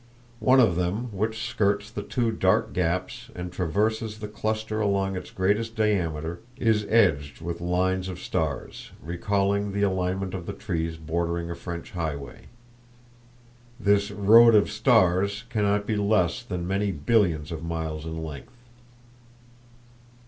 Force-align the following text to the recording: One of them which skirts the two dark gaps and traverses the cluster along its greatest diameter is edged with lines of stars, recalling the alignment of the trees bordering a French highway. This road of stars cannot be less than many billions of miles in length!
One 0.39 0.59
of 0.59 0.77
them 0.77 1.15
which 1.15 1.47
skirts 1.47 1.91
the 1.91 2.01
two 2.01 2.31
dark 2.31 2.73
gaps 2.73 3.29
and 3.35 3.51
traverses 3.51 4.17
the 4.17 4.27
cluster 4.27 4.81
along 4.81 5.15
its 5.15 5.29
greatest 5.29 5.75
diameter 5.75 6.39
is 6.57 6.85
edged 6.89 7.39
with 7.39 7.61
lines 7.61 8.07
of 8.09 8.19
stars, 8.19 8.89
recalling 8.99 9.73
the 9.73 9.83
alignment 9.83 10.33
of 10.33 10.47
the 10.47 10.53
trees 10.53 10.97
bordering 10.97 11.51
a 11.51 11.55
French 11.55 11.91
highway. 11.91 12.45
This 13.79 14.09
road 14.09 14.55
of 14.55 14.71
stars 14.71 15.43
cannot 15.51 15.85
be 15.85 15.95
less 15.95 16.41
than 16.41 16.67
many 16.67 16.91
billions 16.91 17.51
of 17.51 17.63
miles 17.63 18.03
in 18.03 18.23
length! 18.23 18.57